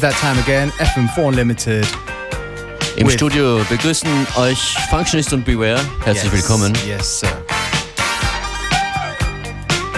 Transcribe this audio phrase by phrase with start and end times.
[0.00, 0.70] is that time again.
[0.78, 1.86] FM4 Unlimited.
[2.96, 5.80] Im Studio begrüßen euch Functionist und Beware.
[6.04, 6.72] Herzlich yes, willkommen.
[6.86, 7.28] Yes, sir.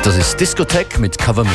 [0.03, 1.50] Das ist Discotheque mit Cover Me.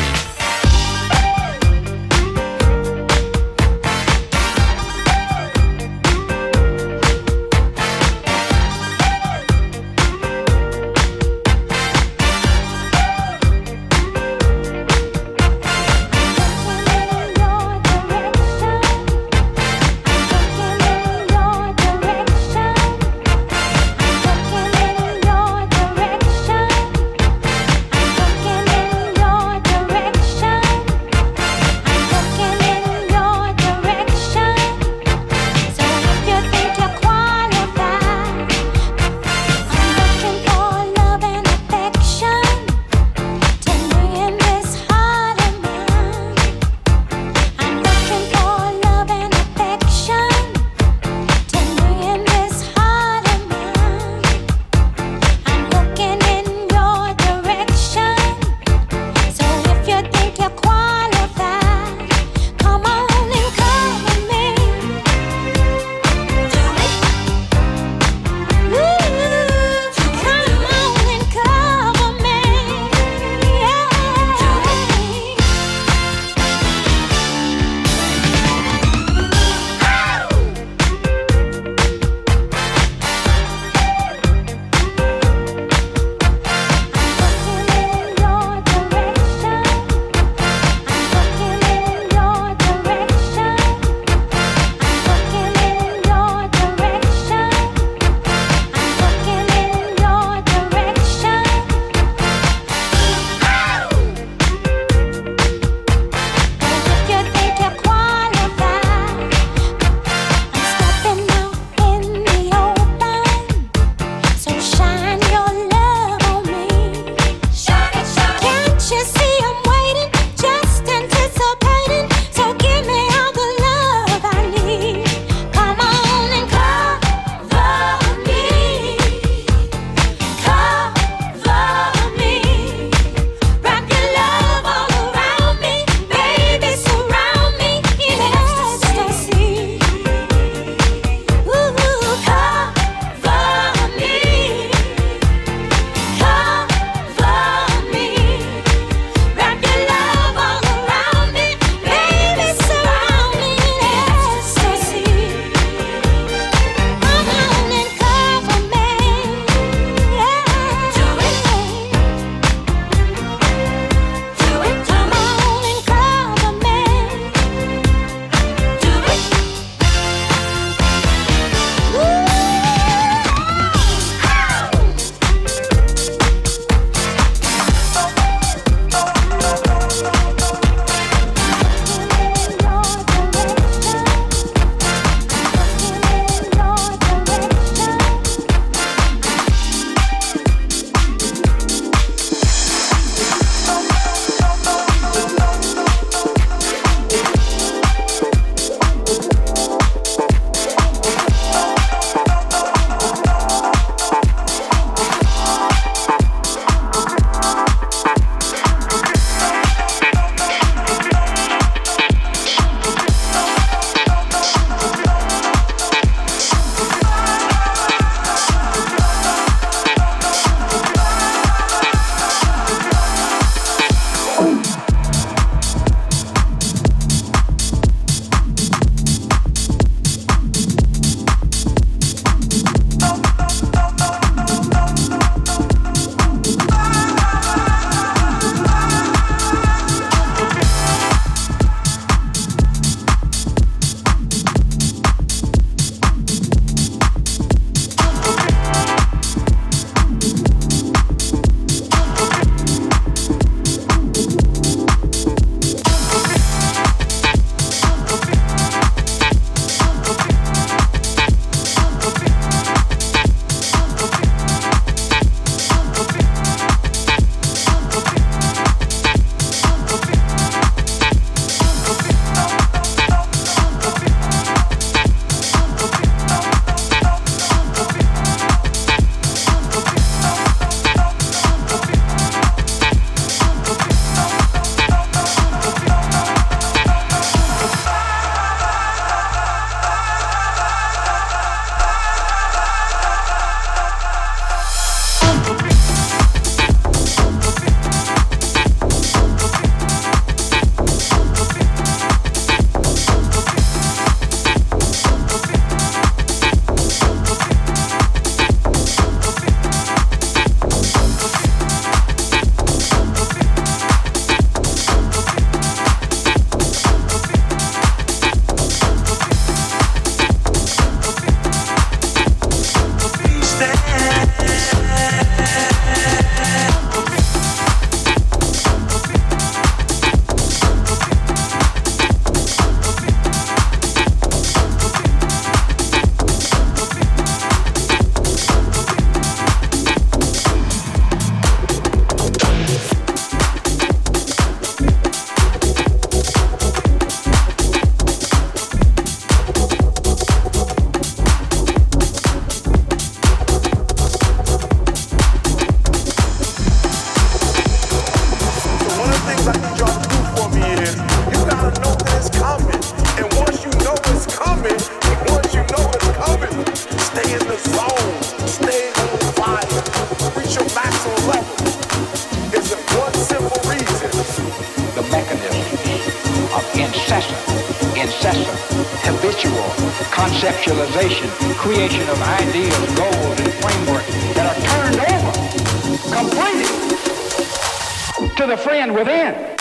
[388.38, 389.58] to the friend within.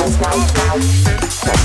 [0.00, 1.59] Música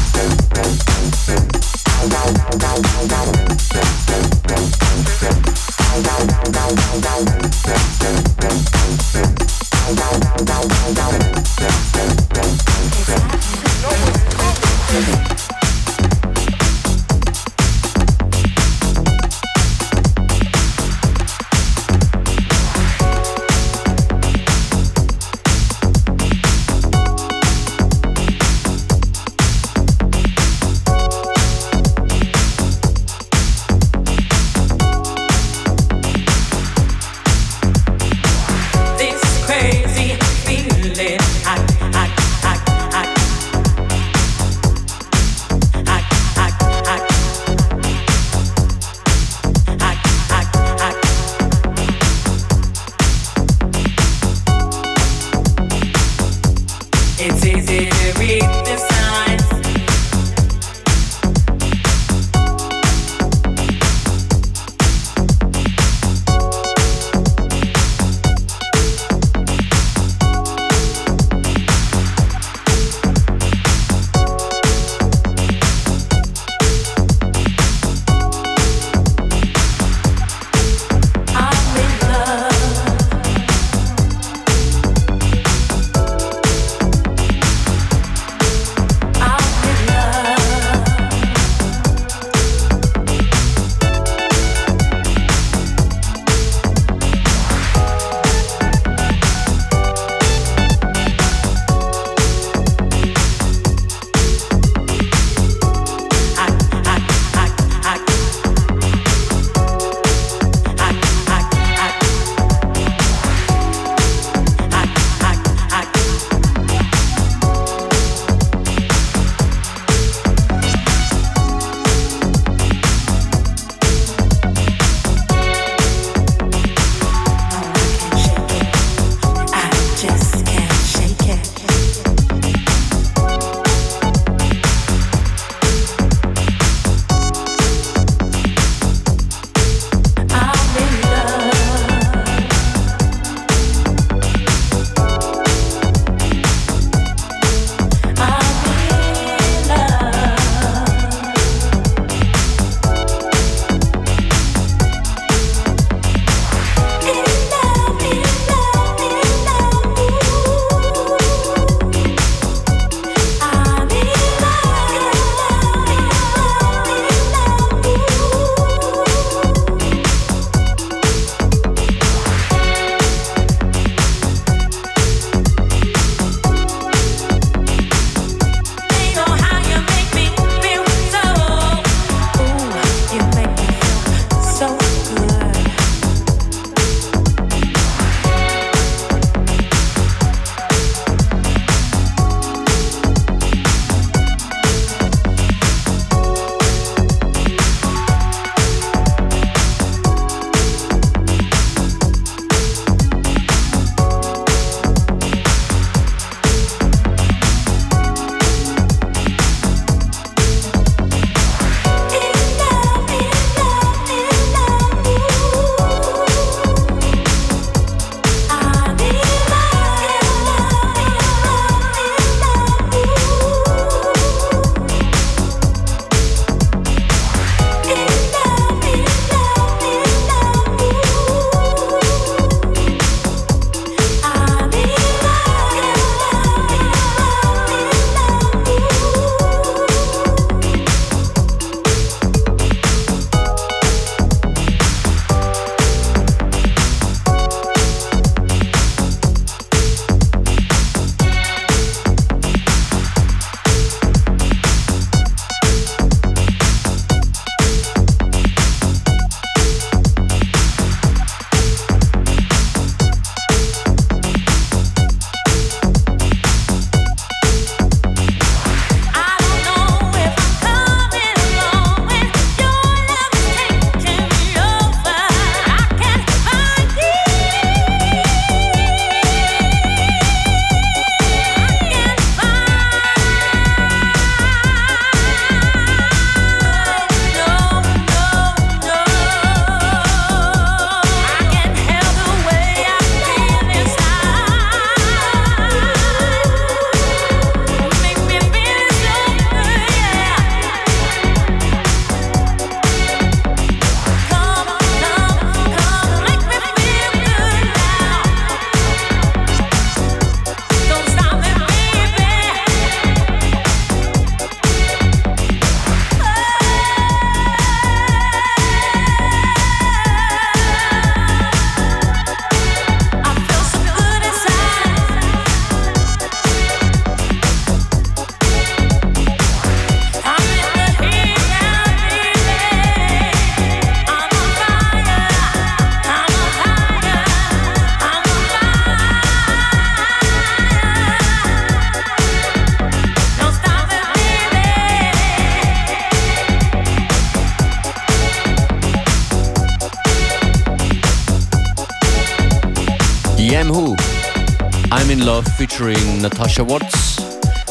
[355.68, 357.18] featuring Natasha Watts.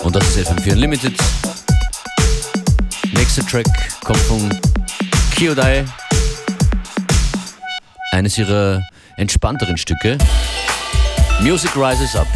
[0.03, 1.15] Und das ist FM4 Unlimited.
[3.13, 3.67] Nächster Track
[4.05, 4.61] kommt von
[5.37, 5.85] Kyodai.
[8.11, 8.83] Eines ihrer
[9.17, 10.19] entspannteren Stücke.
[11.41, 12.27] Music Rises Up.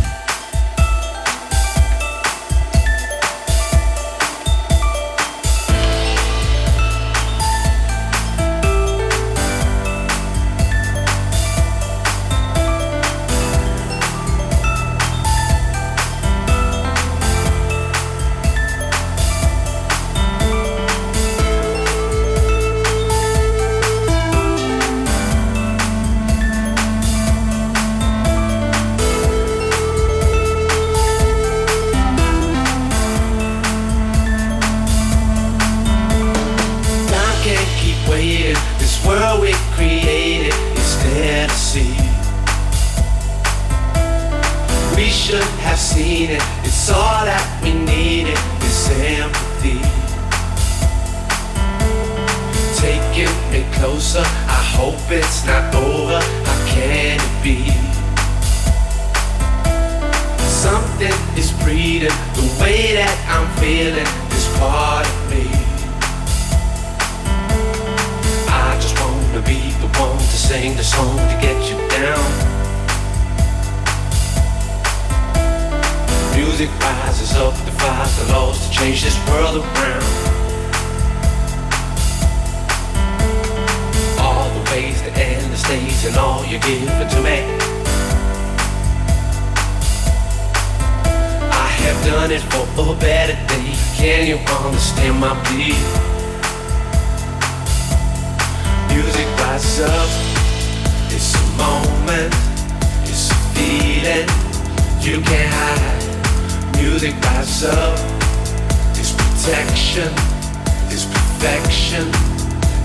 [111.38, 112.08] affection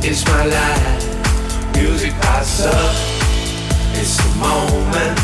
[0.05, 1.75] is my life.
[1.75, 2.95] Music pops up,
[3.97, 5.17] it's a moment,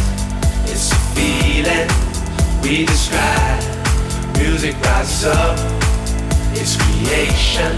[0.66, 1.88] it's a feeling
[2.64, 3.62] we describe.
[4.38, 5.58] Music rises up,
[6.54, 7.72] it's creation,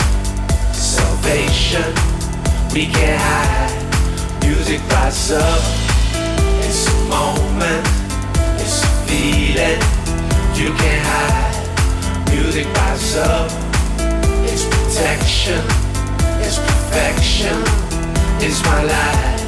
[0.71, 1.91] salvation,
[2.73, 4.45] we can't hide.
[4.45, 5.61] Music rises up,
[6.63, 7.85] it's a moment,
[8.55, 9.79] it's a feeling
[10.55, 12.29] you can't hide.
[12.31, 13.60] Music rises up
[15.01, 15.57] protection
[16.41, 17.57] is perfection
[18.39, 19.40] is my life.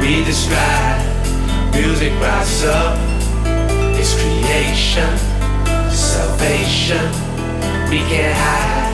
[0.00, 1.04] we describe.
[1.72, 2.98] Music rises up,
[3.98, 5.16] it's creation,
[5.90, 7.04] salvation,
[7.90, 8.88] we can't hide.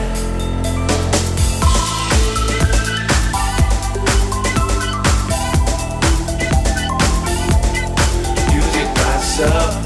[8.53, 8.89] Music
[9.41, 9.84] up.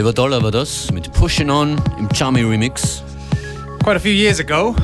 [0.00, 3.02] Oliver Dollar war das mit Pushing On im Charmy Remix.
[3.84, 4.74] Quite a few years ago,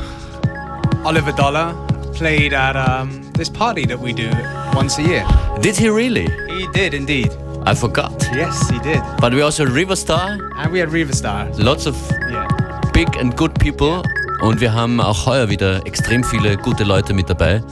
[1.05, 1.73] Oliver Dollar
[2.13, 4.29] played at um, this party that we do
[4.75, 5.25] once a year.
[5.59, 6.27] Did he really?
[6.59, 7.31] He did indeed.
[7.65, 8.11] I forgot.
[8.31, 9.01] Yes, he did.
[9.19, 11.47] But we also had Riva Starr, And we had Riva Starr.
[11.57, 11.95] lots of
[12.31, 12.45] Yeah.
[12.93, 14.03] big and good people.
[14.41, 17.63] Und wir haben auch heuer wieder extrem viele gute Leute mit dabei.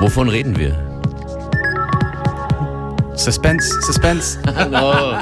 [0.00, 0.76] Wovon reden wir?
[3.14, 4.40] Suspense, suspense.
[4.72, 5.14] Oh.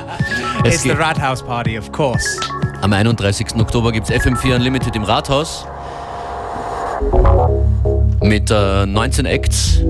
[0.65, 2.39] Es it's the Rathouse Party, of course.
[2.83, 3.55] am 31.
[3.59, 5.67] Oktober gibt es FM4 Unlimited im Rathaus.
[8.23, 9.81] Mit äh, 19 Acts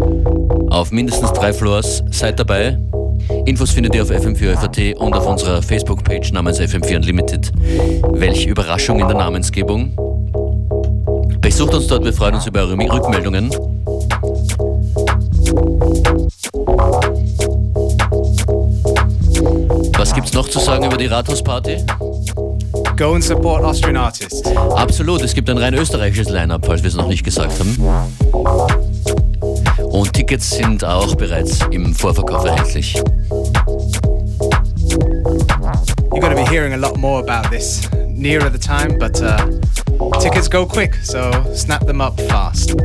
[0.70, 2.02] auf mindestens drei Floors.
[2.10, 2.78] Seid dabei.
[3.46, 7.52] Infos findet ihr auf FM4FAT und auf unserer Facebook-Page namens FM4 Unlimited.
[8.12, 9.92] Welche Überraschung in der Namensgebung.
[11.40, 13.50] Besucht uns dort, wir freuen uns über eure Rückmeldungen.
[20.30, 21.84] Gibt's noch zu sagen über die Rathausparty?
[22.96, 24.42] Go and support Austrian artists.
[24.76, 27.76] Absolut, es gibt ein rein österreichisches Line-Up, falls wir es noch nicht gesagt haben.
[29.82, 32.94] Und Tickets sind auch bereits im Vorverkauf erhältlich.
[36.12, 39.36] You're going to be hearing a lot more about this nearer the time, but uh,
[40.20, 42.76] tickets go quick, so snap them up fast.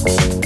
[0.00, 0.37] Thank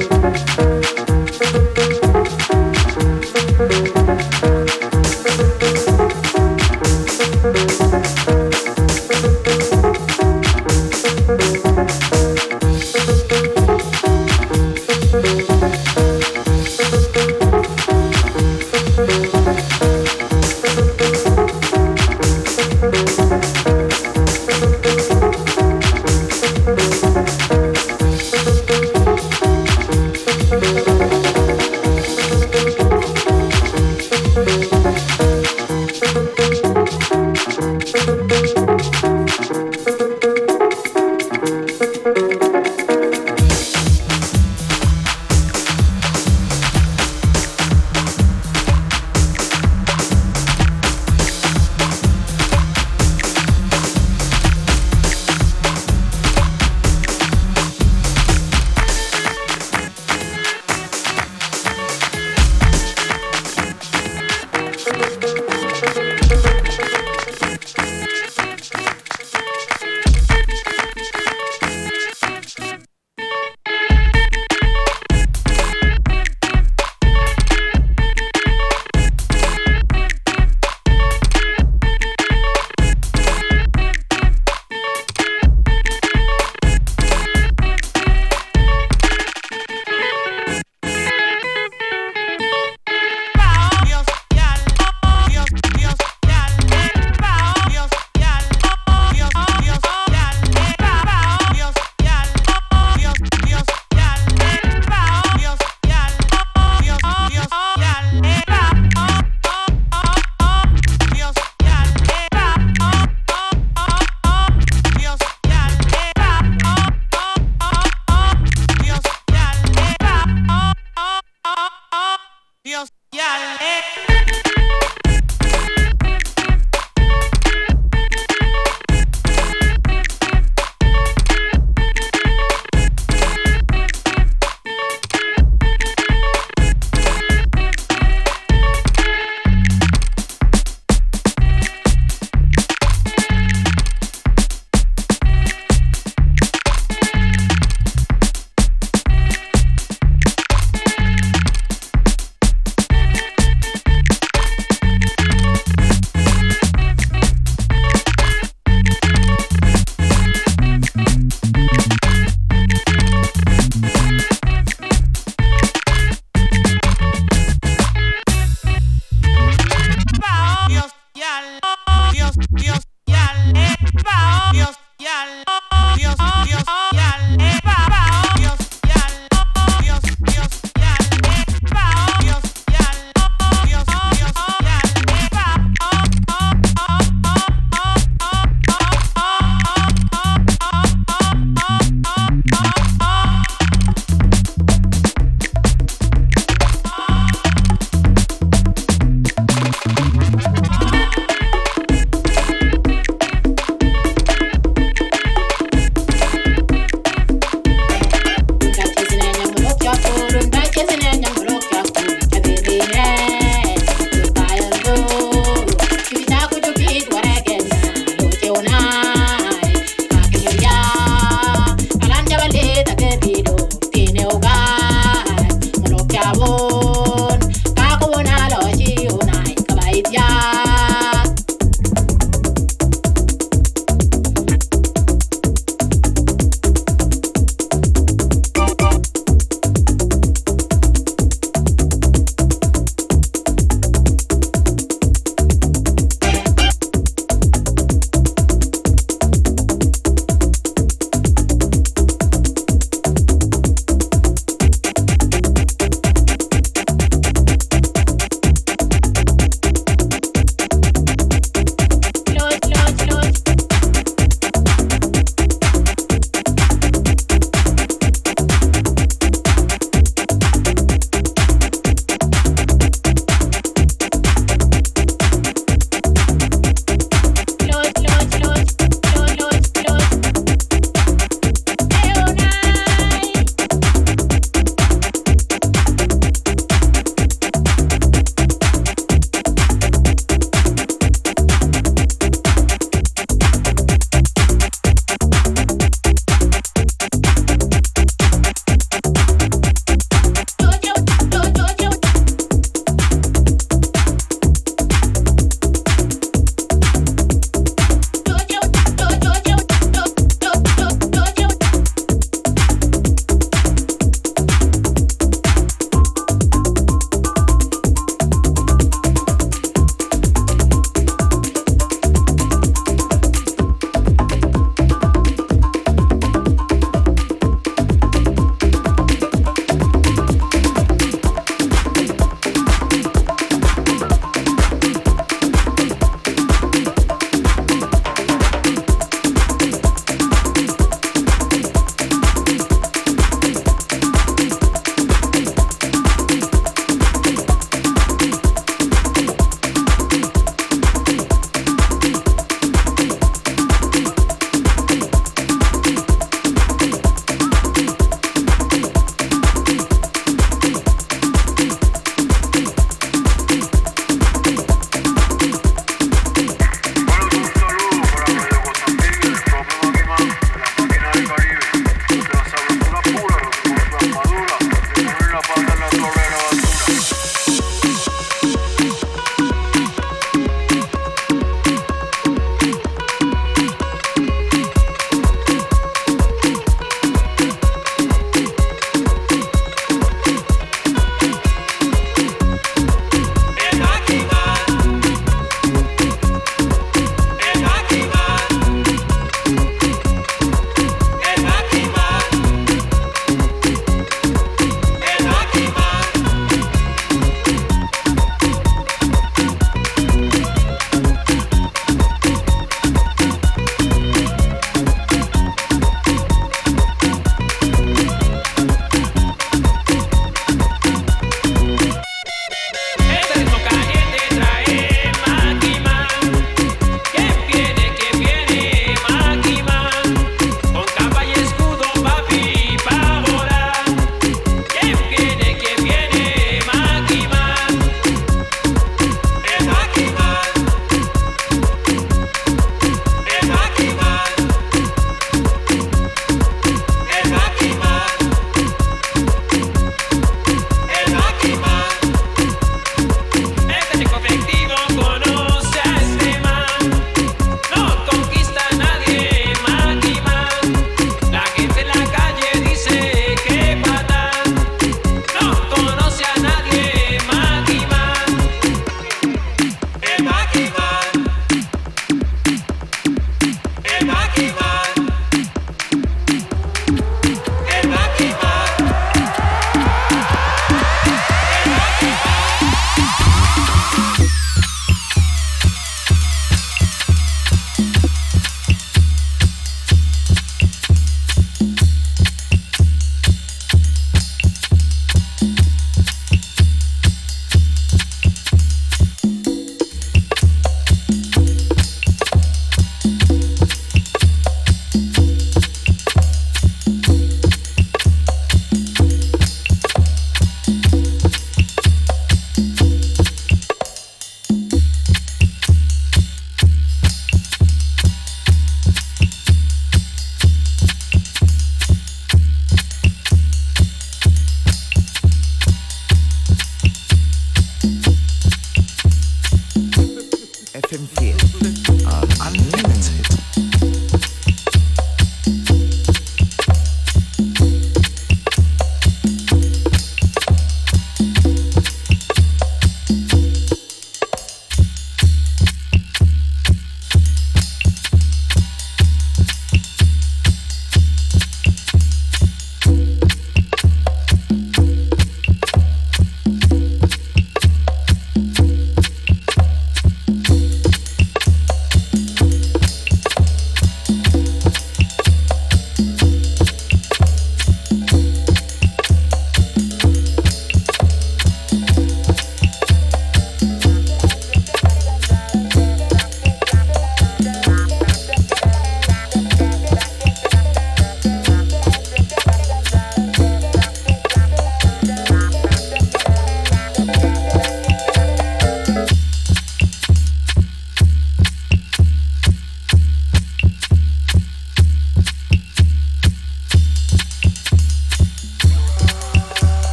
[0.00, 0.57] Chao.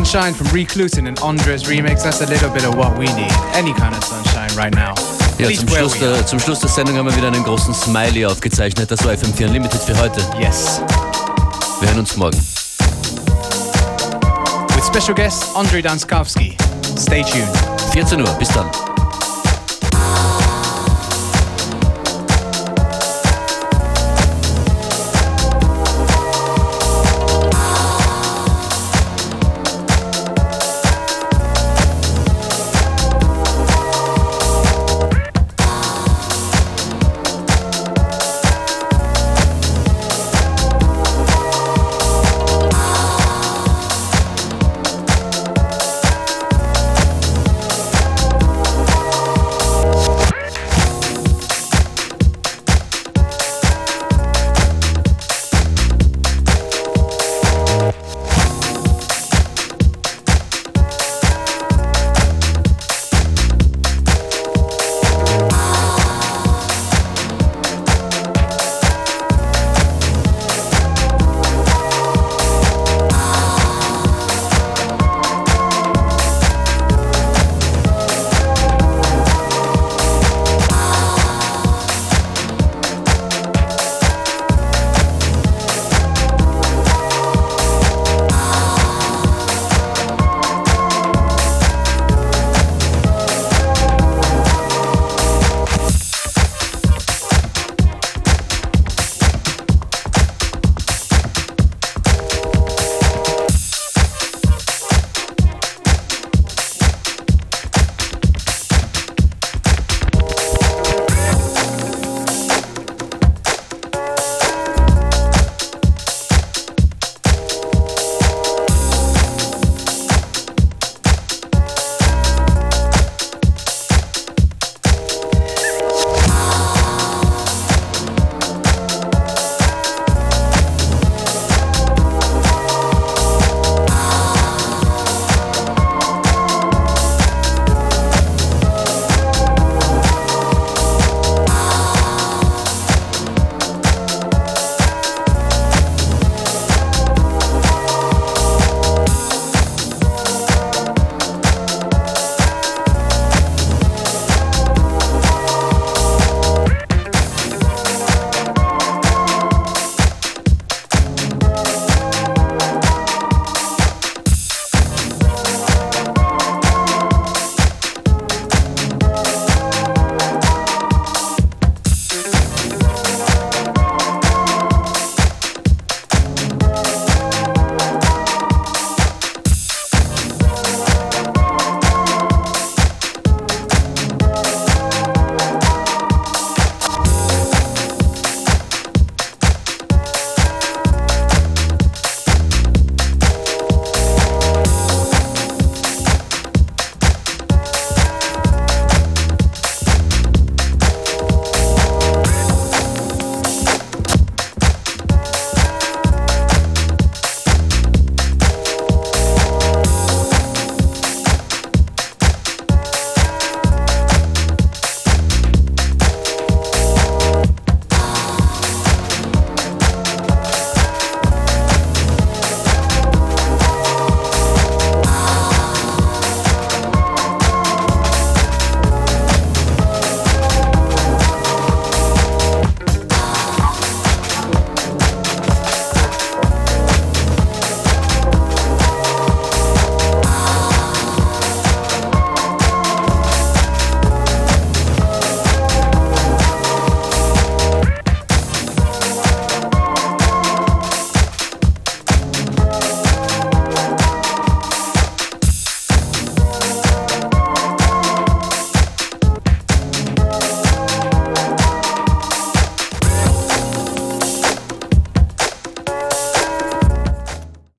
[0.00, 2.02] Sunshine from Reclutin and Andres Remix.
[2.02, 3.30] That's a little bit of what we need.
[3.52, 4.94] Any kind of sunshine right now.
[5.38, 8.90] Ja, zum Schluss, der, zum Schluss der Sendung haben wir wieder einen großen Smiley aufgezeichnet.
[8.90, 10.22] Das war FM4 Unlimited für heute.
[10.38, 10.80] Yes.
[11.80, 12.38] Wir hören uns morgen.
[14.74, 16.56] With special guest Andrei Danskowski.
[16.98, 17.50] Stay tuned.
[17.92, 18.32] 14 Uhr.
[18.38, 18.89] Bis dann.